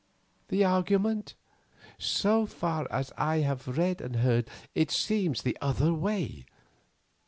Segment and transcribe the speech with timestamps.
[0.47, 1.35] The argument?
[1.99, 6.47] So far as I have read and heard, it seems the other way.